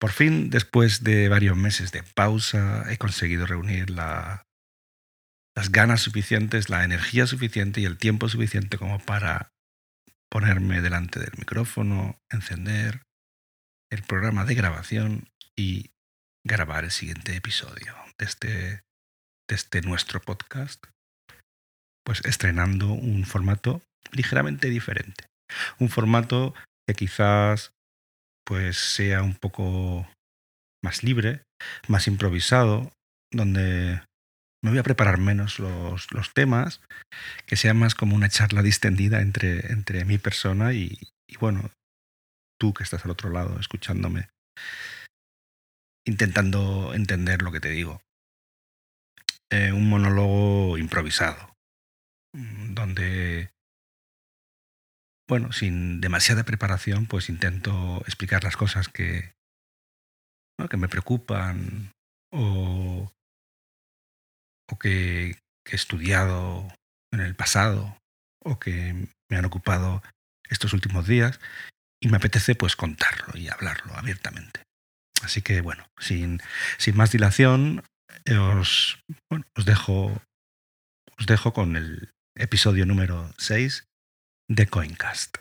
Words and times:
Por 0.00 0.12
fin, 0.12 0.48
después 0.48 1.04
de 1.04 1.28
varios 1.28 1.56
meses 1.56 1.92
de 1.92 2.02
pausa, 2.02 2.90
he 2.90 2.96
conseguido 2.96 3.46
reunir 3.46 3.90
la, 3.90 4.46
las 5.54 5.70
ganas 5.70 6.00
suficientes, 6.00 6.70
la 6.70 6.84
energía 6.84 7.26
suficiente 7.26 7.82
y 7.82 7.84
el 7.84 7.98
tiempo 7.98 8.28
suficiente 8.30 8.78
como 8.78 8.98
para 8.98 9.52
ponerme 10.30 10.80
delante 10.80 11.20
del 11.20 11.32
micrófono, 11.36 12.18
encender 12.30 13.02
el 13.90 14.02
programa 14.02 14.46
de 14.46 14.54
grabación 14.54 15.28
y 15.54 15.90
grabar 16.46 16.84
el 16.84 16.90
siguiente 16.92 17.36
episodio 17.36 17.94
de 18.16 18.24
este, 18.24 18.48
de 18.48 19.54
este 19.54 19.82
nuestro 19.82 20.20
podcast, 20.22 20.82
pues 22.04 22.24
estrenando 22.24 22.92
un 22.92 23.24
formato 23.24 23.82
ligeramente 24.12 24.70
diferente. 24.70 25.26
Un 25.78 25.90
formato 25.90 26.54
que 26.86 26.94
quizás 26.94 27.72
pues 28.50 28.78
sea 28.78 29.22
un 29.22 29.36
poco 29.36 30.08
más 30.82 31.04
libre, 31.04 31.44
más 31.86 32.08
improvisado, 32.08 32.92
donde 33.30 34.02
me 34.60 34.70
voy 34.70 34.78
a 34.80 34.82
preparar 34.82 35.18
menos 35.18 35.60
los, 35.60 36.10
los 36.10 36.34
temas, 36.34 36.80
que 37.46 37.54
sea 37.54 37.74
más 37.74 37.94
como 37.94 38.16
una 38.16 38.28
charla 38.28 38.62
distendida 38.62 39.20
entre, 39.20 39.70
entre 39.70 40.04
mi 40.04 40.18
persona 40.18 40.72
y, 40.72 40.98
bueno, 41.38 41.70
tú 42.58 42.74
que 42.74 42.82
estás 42.82 43.04
al 43.04 43.12
otro 43.12 43.30
lado 43.30 43.60
escuchándome, 43.60 44.30
intentando 46.04 46.92
entender 46.92 47.42
lo 47.42 47.52
que 47.52 47.60
te 47.60 47.70
digo. 47.70 48.02
Eh, 49.52 49.70
un 49.70 49.88
monólogo 49.88 50.76
improvisado, 50.76 51.49
bueno, 55.30 55.52
sin 55.52 56.00
demasiada 56.00 56.42
preparación, 56.42 57.06
pues 57.06 57.28
intento 57.28 58.02
explicar 58.04 58.42
las 58.42 58.56
cosas 58.56 58.88
que, 58.88 59.32
que 60.68 60.76
me 60.76 60.88
preocupan 60.88 61.92
o 62.32 63.12
o 64.70 64.78
que, 64.78 65.38
he 65.66 65.76
estudiado 65.76 66.66
en 67.12 67.20
el 67.20 67.36
pasado 67.36 67.96
o 68.42 68.58
que 68.58 69.06
me 69.28 69.36
han 69.36 69.44
ocupado 69.44 70.02
estos 70.48 70.72
últimos 70.72 71.06
días 71.06 71.38
y 72.02 72.08
me 72.08 72.16
apetece 72.16 72.56
pues 72.56 72.74
contarlo 72.74 73.38
y 73.38 73.48
hablarlo 73.48 73.94
abiertamente. 73.94 74.64
Así 75.22 75.42
que 75.42 75.60
bueno, 75.60 75.86
sin, 76.00 76.40
sin 76.76 76.96
más 76.96 77.12
dilación, 77.12 77.84
os, 78.58 78.98
bueno, 79.30 79.46
os, 79.56 79.64
dejo, 79.64 80.20
os 81.18 81.26
dejo 81.26 81.52
con 81.52 81.76
el 81.76 82.10
episodio 82.34 82.84
número 82.84 83.32
6 83.38 83.84
de 84.50 84.66
Coincast. 84.66 85.36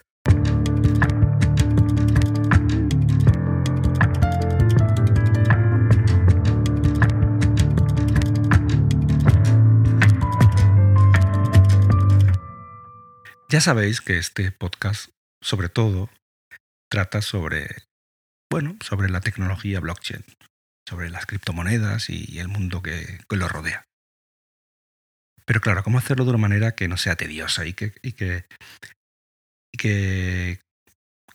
Ya 13.51 13.61
sabéis 13.61 14.01
que 14.01 14.19
este 14.19 14.51
podcast, 14.51 15.09
sobre 15.41 15.69
todo, 15.69 16.11
trata 16.87 17.23
sobre, 17.23 17.67
bueno, 18.51 18.77
sobre 18.85 19.09
la 19.09 19.21
tecnología 19.21 19.79
blockchain, 19.79 20.23
sobre 20.87 21.09
las 21.09 21.25
criptomonedas 21.25 22.11
y 22.11 22.37
el 22.37 22.47
mundo 22.47 22.83
que, 22.83 23.21
que 23.27 23.35
lo 23.35 23.47
rodea. 23.47 23.89
Pero 25.49 25.61
claro, 25.61 25.81
¿cómo 25.81 25.97
hacerlo 25.97 26.25
de 26.25 26.29
una 26.29 26.37
manera 26.37 26.75
que 26.75 26.87
no 26.87 26.95
sea 26.95 27.15
tediosa 27.15 27.65
y 27.65 27.73
que, 27.73 28.45
que 29.79 30.59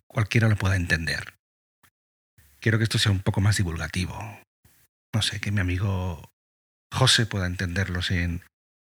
cualquiera 0.06 0.48
lo 0.48 0.56
pueda 0.56 0.76
entender? 0.76 1.34
Quiero 2.60 2.78
que 2.78 2.84
esto 2.84 2.98
sea 2.98 3.10
un 3.10 3.20
poco 3.20 3.40
más 3.40 3.56
divulgativo. 3.56 4.16
No 5.14 5.22
sé, 5.22 5.40
que 5.40 5.50
mi 5.50 5.60
amigo 5.60 6.30
José 6.92 7.24
pueda 7.26 7.46
entenderlo 7.46 8.02
sin, 8.02 8.42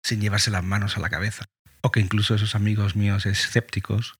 llevarse 0.09 0.49
las 0.49 0.63
manos 0.63 0.97
a 0.97 0.99
la 0.99 1.09
cabeza 1.09 1.45
o 1.83 1.91
que 1.91 1.99
incluso 1.99 2.35
esos 2.35 2.55
amigos 2.55 2.95
míos 2.95 3.25
escépticos 3.25 4.15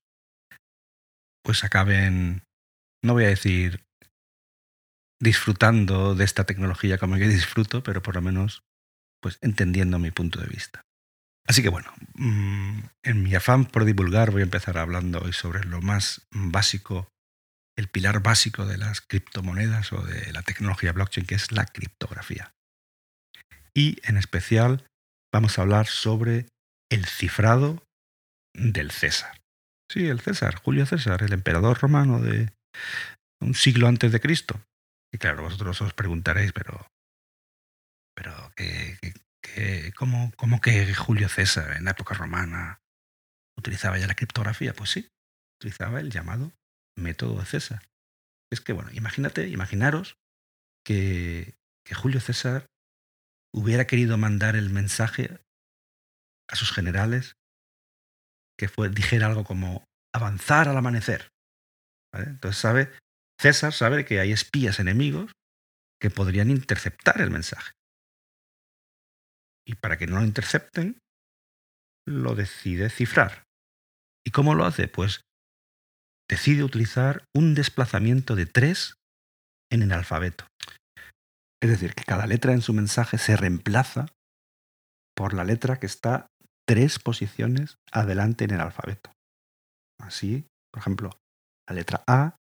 pues 1.43 1.63
acaben, 1.63 2.43
no 3.03 3.13
voy 3.13 3.25
a 3.25 3.29
decir 3.29 3.83
disfrutando 5.19 6.13
de 6.13 6.23
esta 6.23 6.45
tecnología 6.45 6.99
como 6.99 7.17
yo 7.17 7.27
disfruto, 7.27 7.81
pero 7.81 8.03
por 8.03 8.15
lo 8.15 8.21
menos 8.21 8.61
pues 9.21 9.39
entendiendo 9.41 9.97
mi 9.97 10.11
punto 10.11 10.39
de 10.39 10.47
vista. 10.47 10.83
Así 11.47 11.61
que 11.61 11.69
bueno, 11.69 11.91
mm, 12.15 12.79
en 13.03 13.23
mi 13.23 13.35
afán 13.35 13.65
por 13.65 13.85
divulgar 13.85 14.31
voy 14.31 14.41
a 14.41 14.45
empezar 14.45 14.77
hablando 14.77 15.19
hoy 15.19 15.33
sobre 15.33 15.63
lo 15.63 15.81
más 15.81 16.27
básico, 16.31 17.07
el 17.77 17.87
pilar 17.87 18.21
básico 18.21 18.65
de 18.65 18.77
las 18.77 19.01
criptomonedas 19.01 19.91
o 19.93 20.01
de 20.01 20.31
la 20.33 20.43
tecnología 20.43 20.93
blockchain, 20.93 21.25
que 21.25 21.35
es 21.35 21.51
la 21.51 21.65
criptografía. 21.65 22.53
Y 23.73 23.97
en 24.03 24.17
especial 24.17 24.85
vamos 25.33 25.57
a 25.57 25.63
hablar 25.63 25.87
sobre 25.87 26.47
el 26.91 27.05
cifrado 27.05 27.83
del 28.53 28.91
César. 28.91 29.41
Sí, 29.91 30.07
el 30.07 30.21
César, 30.21 30.55
Julio 30.55 30.85
César, 30.85 31.23
el 31.23 31.33
emperador 31.33 31.79
romano 31.79 32.19
de 32.19 32.51
un 33.41 33.55
siglo 33.55 33.87
antes 33.87 34.11
de 34.11 34.19
Cristo. 34.19 34.61
Y 35.13 35.17
claro, 35.17 35.43
vosotros 35.43 35.81
os 35.81 35.93
preguntaréis, 35.93 36.53
pero, 36.53 36.87
pero 38.15 38.53
¿qué, 38.55 38.97
qué, 39.01 39.13
cómo, 39.95 40.31
¿cómo 40.35 40.61
que 40.61 40.93
Julio 40.93 41.29
César 41.29 41.77
en 41.77 41.85
la 41.85 41.91
época 41.91 42.15
romana 42.15 42.81
utilizaba 43.57 43.97
ya 43.97 44.07
la 44.07 44.15
criptografía? 44.15 44.73
Pues 44.73 44.91
sí, 44.91 45.07
utilizaba 45.59 45.99
el 45.99 46.11
llamado 46.11 46.51
método 46.97 47.39
de 47.39 47.45
César. 47.45 47.81
Es 48.51 48.61
que, 48.61 48.73
bueno, 48.73 48.91
imagínate, 48.93 49.47
imaginaros 49.47 50.17
que, 50.85 51.55
que 51.85 51.95
Julio 51.95 52.19
César 52.19 52.65
hubiera 53.53 53.85
querido 53.87 54.17
mandar 54.17 54.55
el 54.55 54.69
mensaje 54.69 55.39
a 56.49 56.55
sus 56.55 56.71
generales 56.71 57.35
que 58.57 58.67
fue, 58.67 58.89
dijera 58.89 59.27
algo 59.27 59.43
como 59.43 59.85
avanzar 60.13 60.67
al 60.67 60.77
amanecer. 60.77 61.29
Entonces 62.13 62.61
sabe, 62.61 62.91
César 63.39 63.73
sabe 63.73 64.05
que 64.05 64.19
hay 64.19 64.31
espías 64.31 64.79
enemigos 64.79 65.31
que 65.99 66.09
podrían 66.09 66.51
interceptar 66.51 67.21
el 67.21 67.31
mensaje. 67.31 67.71
Y 69.65 69.75
para 69.75 69.97
que 69.97 70.07
no 70.07 70.19
lo 70.19 70.25
intercepten, 70.25 70.99
lo 72.07 72.35
decide 72.35 72.89
cifrar. 72.89 73.43
¿Y 74.25 74.31
cómo 74.31 74.55
lo 74.55 74.65
hace? 74.65 74.87
Pues 74.87 75.21
decide 76.29 76.63
utilizar 76.63 77.25
un 77.35 77.53
desplazamiento 77.53 78.35
de 78.35 78.45
tres 78.45 78.95
en 79.71 79.81
el 79.81 79.91
alfabeto. 79.91 80.45
Es 81.61 81.69
decir, 81.69 81.93
que 81.93 82.03
cada 82.03 82.25
letra 82.25 82.53
en 82.53 82.61
su 82.61 82.73
mensaje 82.73 83.17
se 83.17 83.37
reemplaza 83.37 84.07
por 85.15 85.33
la 85.33 85.43
letra 85.43 85.79
que 85.79 85.85
está 85.85 86.27
tres 86.67 86.99
posiciones 86.99 87.77
adelante 87.91 88.45
en 88.45 88.51
el 88.51 88.61
alfabeto. 88.61 89.11
Así, 89.99 90.47
por 90.71 90.81
ejemplo, 90.81 91.11
la 91.67 91.75
letra 91.75 92.03
A 92.07 92.37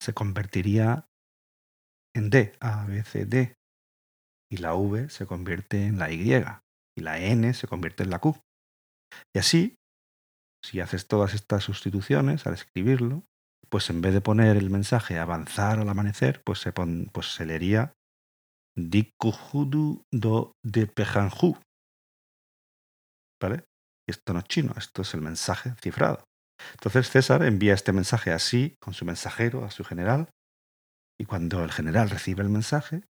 se 0.00 0.14
convertiría 0.14 1.06
en 2.14 2.30
D, 2.30 2.56
A, 2.60 2.84
B, 2.86 3.02
C, 3.04 3.26
D, 3.26 3.54
y 4.50 4.56
la 4.56 4.74
V 4.74 5.08
se 5.10 5.26
convierte 5.26 5.86
en 5.86 5.98
la 5.98 6.10
Y, 6.10 6.32
y 6.96 7.02
la 7.02 7.18
N 7.18 7.52
se 7.54 7.66
convierte 7.66 8.02
en 8.02 8.10
la 8.10 8.18
Q. 8.18 8.40
Y 9.34 9.38
así, 9.38 9.76
si 10.64 10.80
haces 10.80 11.06
todas 11.06 11.34
estas 11.34 11.64
sustituciones 11.64 12.46
al 12.46 12.54
escribirlo, 12.54 13.24
pues 13.68 13.90
en 13.90 14.00
vez 14.00 14.12
de 14.14 14.20
poner 14.20 14.56
el 14.56 14.70
mensaje 14.70 15.18
avanzar 15.18 15.78
al 15.78 15.88
amanecer, 15.88 16.42
pues 16.44 16.60
se, 16.60 16.72
pon, 16.72 17.10
pues 17.12 17.34
se 17.34 17.46
leería 17.46 17.92
Dikujudu 18.76 20.02
do 20.12 20.52
de 20.64 20.86
Pejanju. 20.86 21.56
¿Vale? 23.40 23.64
Esto 24.08 24.32
no 24.32 24.40
es 24.40 24.44
chino, 24.46 24.74
esto 24.76 25.02
es 25.02 25.14
el 25.14 25.20
mensaje 25.20 25.74
cifrado. 25.80 26.24
Entonces 26.72 27.10
César 27.10 27.42
envía 27.42 27.74
este 27.74 27.92
mensaje 27.92 28.32
así, 28.32 28.76
con 28.80 28.94
su 28.94 29.04
mensajero, 29.04 29.64
a 29.64 29.70
su 29.70 29.84
general, 29.84 30.28
y 31.18 31.26
cuando 31.26 31.62
el 31.62 31.72
general 31.72 32.10
recibe 32.10 32.42
el 32.42 32.48
mensaje, 32.48 33.02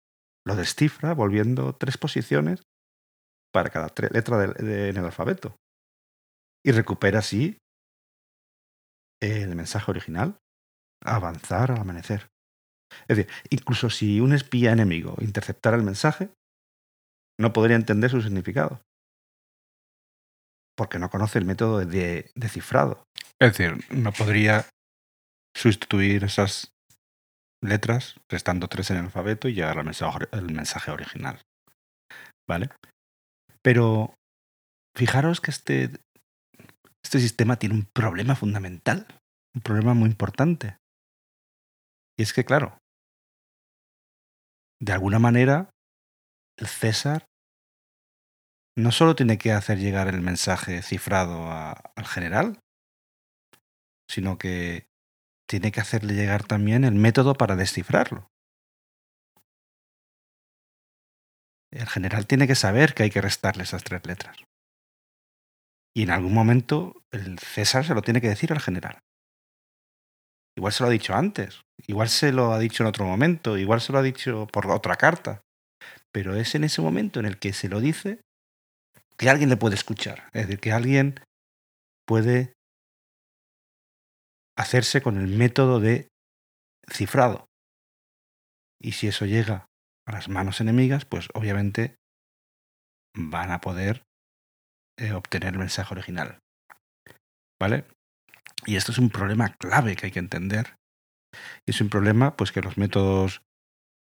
lo 0.45 0.57
descifra 0.57 1.15
volviendo 1.15 1.75
tres 1.75 1.99
posiciones 1.99 2.63
para 3.53 3.71
cada 3.71 3.93
letra 4.11 4.39
de, 4.39 4.49
de, 4.65 4.89
en 4.89 4.97
el 4.97 5.05
alfabeto. 5.05 5.57
Y 6.65 6.73
recupera 6.73 7.19
así 7.19 7.59
el 9.21 9.55
mensaje 9.55 9.91
original, 9.91 10.39
avanzar 11.05 11.71
al 11.71 11.81
amanecer. 11.81 12.31
Es 13.09 13.17
decir, 13.17 13.33
incluso 13.51 13.91
si 13.91 14.21
un 14.21 14.33
espía 14.33 14.73
enemigo 14.73 15.17
interceptara 15.21 15.77
el 15.77 15.83
mensaje, 15.83 16.31
no 17.41 17.53
podría 17.53 17.77
entender 17.77 18.11
su 18.11 18.21
significado 18.23 18.81
porque 20.77 20.99
no 20.99 21.11
conoce 21.11 21.39
el 21.39 21.45
método 21.45 21.79
de, 21.79 22.31
de 22.35 22.49
cifrado. 22.49 23.05
Es 23.41 23.57
decir, 23.57 23.85
no 23.91 24.13
podría 24.13 24.67
sustituir 25.57 26.25
esas 26.25 26.73
letras 27.63 28.17
restando 28.29 28.69
tres 28.69 28.91
en 28.91 28.99
el 28.99 29.05
alfabeto 29.05 29.49
y 29.49 29.55
llegar 29.55 29.79
al 29.79 29.85
mensaje, 29.85 30.27
mensaje 30.43 30.91
original. 30.91 31.41
¿Vale? 32.49 32.71
Pero 33.63 34.15
fijaros 34.95 35.41
que 35.41 35.51
este, 35.51 35.91
este 37.03 37.21
sistema 37.21 37.57
tiene 37.57 37.77
un 37.77 37.85
problema 37.85 38.35
fundamental, 38.35 39.07
un 39.55 39.63
problema 39.63 39.95
muy 39.95 40.09
importante. 40.09 40.79
Y 42.19 42.23
es 42.23 42.33
que, 42.33 42.45
claro, 42.45 42.79
de 44.81 44.93
alguna 44.93 45.19
manera, 45.19 45.71
el 46.59 46.67
César 46.67 47.27
no 48.77 48.91
solo 48.91 49.15
tiene 49.15 49.39
que 49.39 49.53
hacer 49.53 49.79
llegar 49.79 50.09
el 50.09 50.21
mensaje 50.21 50.83
cifrado 50.83 51.51
al 51.51 52.07
general, 52.07 52.59
sino 54.09 54.39
que 54.39 54.87
tiene 55.49 55.71
que 55.71 55.81
hacerle 55.81 56.15
llegar 56.15 56.45
también 56.45 56.85
el 56.85 56.95
método 56.95 57.35
para 57.35 57.57
descifrarlo. 57.57 58.32
El 61.73 61.89
general 61.89 62.27
tiene 62.27 62.47
que 62.47 62.55
saber 62.55 62.95
que 62.95 63.05
hay 63.05 63.11
que 63.11 63.23
restarle 63.23 63.63
esas 63.63 63.83
tres 63.83 64.07
letras. 64.07 64.37
Y 65.95 66.03
en 66.03 66.11
algún 66.11 66.35
momento 66.35 67.03
el 67.11 67.39
César 67.39 67.85
se 67.85 67.95
lo 67.95 68.03
tiene 68.03 68.21
que 68.21 68.29
decir 68.29 68.53
al 68.53 68.61
general. 68.61 68.99
Igual 70.57 70.73
se 70.73 70.83
lo 70.83 70.89
ha 70.89 70.93
dicho 70.93 71.15
antes, 71.15 71.63
igual 71.87 72.11
se 72.11 72.31
lo 72.31 72.53
ha 72.53 72.59
dicho 72.59 72.83
en 72.83 72.89
otro 72.89 73.07
momento, 73.07 73.57
igual 73.57 73.81
se 73.81 73.93
lo 73.93 73.99
ha 73.99 74.03
dicho 74.03 74.47
por 74.53 74.71
otra 74.71 74.97
carta. 74.97 75.41
Pero 76.13 76.37
es 76.37 76.55
en 76.55 76.65
ese 76.65 76.83
momento 76.83 77.21
en 77.21 77.27
el 77.27 77.39
que 77.39 77.55
se 77.55 77.71
lo 77.71 77.81
dice 77.81 78.21
que 79.17 79.31
alguien 79.31 79.49
le 79.49 79.57
puede 79.57 79.75
escuchar. 79.75 80.29
Es 80.35 80.47
decir, 80.47 80.61
que 80.61 80.73
alguien 80.73 81.21
puede 82.07 82.53
hacerse 84.57 85.01
con 85.01 85.17
el 85.17 85.29
método 85.29 85.81
de 85.81 86.09
cifrado. 86.91 87.47
Y 88.79 88.93
si 88.93 89.09
eso 89.09 89.25
llega 89.25 89.67
a 90.07 90.13
las 90.13 90.29
manos 90.29 90.61
enemigas, 90.61 91.05
pues 91.05 91.29
obviamente 91.35 91.97
van 93.15 93.51
a 93.51 93.61
poder 93.61 94.05
eh, 94.99 95.13
obtener 95.13 95.53
el 95.55 95.59
mensaje 95.59 95.95
original. 95.95 96.39
¿Vale? 97.61 97.85
Y 98.67 98.77
esto 98.77 98.93
es 98.93 98.99
un 98.99 99.11
problema 99.11 99.55
clave 99.57 99.97
que 99.97 100.07
hay 100.07 100.13
que 100.13 100.19
entender. 100.19 100.77
Es 101.67 101.81
un 101.81 101.89
problema, 101.89 102.37
pues, 102.37 102.53
que 102.53 102.61
los 102.61 102.77
métodos 102.77 103.43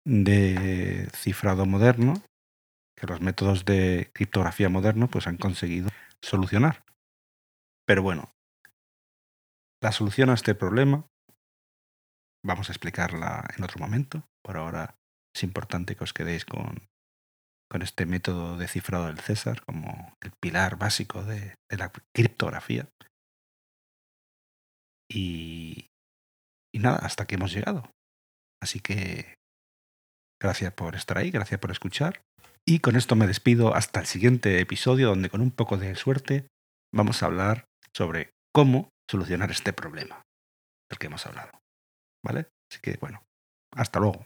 de 0.06 1.10
cifrado 1.14 1.66
moderno, 1.66 2.14
que 2.96 3.08
los 3.08 3.22
métodos 3.22 3.66
de 3.66 4.10
criptografía 4.14 4.70
moderno, 4.70 5.10
pues 5.10 5.28
han 5.28 5.38
conseguido 5.38 5.90
solucionar. 6.22 6.84
Pero 7.86 8.04
bueno, 8.04 8.32
la 9.82 9.92
solución 9.92 10.30
a 10.30 10.34
este 10.34 10.56
problema 10.56 11.06
vamos 12.44 12.70
a 12.70 12.72
explicarla 12.72 13.46
en 13.56 13.64
otro 13.64 13.80
momento. 13.80 14.24
Por 14.44 14.58
ahora 14.58 14.96
es 15.38 15.44
importante 15.44 15.96
que 15.96 16.04
os 16.04 16.14
quedéis 16.14 16.46
con, 16.46 16.88
con 17.70 17.82
este 17.84 18.08
método 18.08 18.58
de 18.58 18.68
cifrado 18.68 19.06
del 19.06 19.20
César 19.20 19.64
como 19.64 20.16
el 20.22 20.32
pilar 20.42 20.78
básico 20.78 21.24
de, 21.24 21.56
la 21.70 21.92
criptografía. 22.14 22.90
Y, 25.10 25.88
y 26.74 26.80
nada, 26.80 26.98
hasta 26.98 27.24
aquí 27.24 27.36
hemos 27.36 27.54
llegado. 27.54 27.92
Así 28.62 28.80
que 28.80 29.36
gracias 30.42 30.74
por 30.74 30.96
estar 30.96 31.20
ahí, 31.20 31.30
gracias 31.30 31.60
por 31.60 31.70
escuchar. 31.70 32.24
Y 32.66 32.80
con 32.80 32.96
esto 32.96 33.16
me 33.16 33.28
despido 33.28 33.76
hasta 33.76 34.00
el 34.00 34.08
siguiente 34.08 34.60
episodio 34.60 35.10
donde 35.10 35.30
con 35.30 35.42
un 35.42 35.52
poco 35.52 35.78
de 35.78 35.96
suerte 35.96 36.48
vamos 36.92 37.22
a 37.22 37.28
hablar 37.28 37.66
sobre 37.96 38.32
cómo 38.54 38.90
solucionar 39.10 39.52
este 39.52 39.72
problema 39.72 40.24
del 40.90 40.98
que 40.98 41.08
hemos 41.08 41.26
hablado. 41.28 41.52
¿Vale? 42.26 42.48
Así 42.72 42.82
que 42.82 42.98
bueno, 43.00 43.24
hasta 43.72 44.00
luego. 44.00 44.26